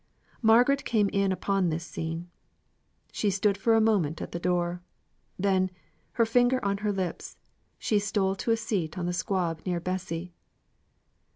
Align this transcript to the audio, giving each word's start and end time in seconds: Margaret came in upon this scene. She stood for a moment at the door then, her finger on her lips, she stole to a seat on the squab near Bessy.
Margaret 0.41 0.83
came 0.83 1.09
in 1.09 1.31
upon 1.31 1.69
this 1.69 1.85
scene. 1.85 2.27
She 3.11 3.29
stood 3.29 3.55
for 3.55 3.75
a 3.75 3.79
moment 3.79 4.19
at 4.19 4.31
the 4.31 4.39
door 4.39 4.81
then, 5.37 5.69
her 6.13 6.25
finger 6.25 6.59
on 6.65 6.77
her 6.79 6.91
lips, 6.91 7.37
she 7.77 7.99
stole 7.99 8.33
to 8.37 8.49
a 8.49 8.57
seat 8.57 8.97
on 8.97 9.05
the 9.05 9.13
squab 9.13 9.61
near 9.63 9.79
Bessy. 9.79 10.33